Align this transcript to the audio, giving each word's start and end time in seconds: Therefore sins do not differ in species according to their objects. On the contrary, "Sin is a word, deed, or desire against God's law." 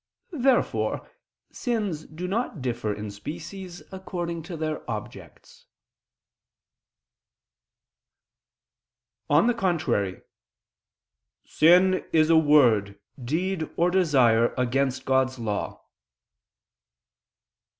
Therefore 0.33 1.07
sins 1.51 2.07
do 2.07 2.27
not 2.27 2.59
differ 2.59 2.91
in 2.91 3.11
species 3.11 3.83
according 3.91 4.41
to 4.41 4.57
their 4.57 4.81
objects. 4.89 5.67
On 9.29 9.45
the 9.45 9.53
contrary, 9.53 10.23
"Sin 11.45 12.03
is 12.11 12.31
a 12.31 12.35
word, 12.35 12.99
deed, 13.23 13.69
or 13.77 13.91
desire 13.91 14.55
against 14.57 15.05
God's 15.05 15.37
law." 15.37 15.85